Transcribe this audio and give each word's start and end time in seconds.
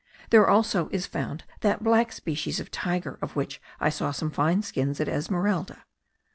There 0.31 0.49
also 0.49 0.89
is 0.89 1.05
found 1.05 1.43
that 1.59 1.83
black 1.83 2.11
species 2.11 2.59
of 2.59 2.71
tiger* 2.71 3.19
of 3.21 3.35
which 3.35 3.61
I 3.79 3.91
saw 3.91 4.09
some 4.11 4.31
fine 4.31 4.63
skins 4.63 4.99
at 4.99 5.07
Esmeralda. 5.07 5.85